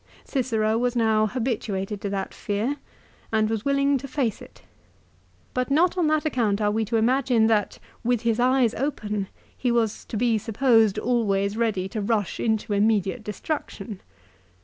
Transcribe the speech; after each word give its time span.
Cicero 0.25 0.79
was 0.79 0.95
now 0.95 1.27
habituated 1.27 2.01
to 2.01 2.09
that 2.09 2.33
fear, 2.33 2.77
and 3.31 3.47
was 3.51 3.63
willing 3.63 3.99
to 3.99 4.07
face 4.07 4.41
it. 4.41 4.63
But 5.53 5.69
not 5.69 5.95
on 5.95 6.07
that 6.07 6.25
account 6.25 6.59
are 6.59 6.71
we 6.71 6.85
to 6.85 6.97
imagine 6.97 7.45
that, 7.45 7.77
with 8.03 8.21
his 8.21 8.39
eyes 8.39 8.73
open, 8.73 9.27
he 9.55 9.71
was 9.71 10.03
to 10.05 10.17
be 10.17 10.39
supposed 10.39 10.97
always 10.97 11.55
ready 11.55 11.87
to 11.89 12.01
rush 12.01 12.39
into 12.39 12.73
immediate 12.73 13.23
destruction. 13.23 14.01